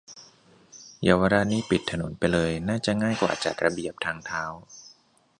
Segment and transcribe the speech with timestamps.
[1.03, 4.43] เยาวราชนี่ปิดถนนไปเลยน่าจะง่ายกว่าจัดระเบียบทางเท้า